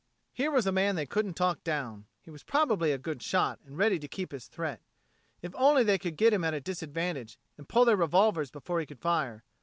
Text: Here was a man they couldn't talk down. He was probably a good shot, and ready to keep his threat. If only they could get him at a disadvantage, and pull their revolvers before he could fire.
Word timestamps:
Here 0.33 0.49
was 0.49 0.65
a 0.65 0.71
man 0.71 0.95
they 0.95 1.05
couldn't 1.05 1.35
talk 1.35 1.63
down. 1.63 2.07
He 2.23 2.31
was 2.31 2.41
probably 2.41 2.91
a 2.91 2.97
good 2.97 3.21
shot, 3.21 3.59
and 3.63 3.77
ready 3.77 3.99
to 3.99 4.07
keep 4.07 4.31
his 4.31 4.47
threat. 4.47 4.81
If 5.43 5.53
only 5.53 5.83
they 5.83 5.99
could 5.99 6.17
get 6.17 6.33
him 6.33 6.43
at 6.43 6.55
a 6.55 6.59
disadvantage, 6.59 7.37
and 7.55 7.69
pull 7.69 7.85
their 7.85 7.95
revolvers 7.97 8.49
before 8.49 8.79
he 8.79 8.87
could 8.87 8.97
fire. 8.99 9.43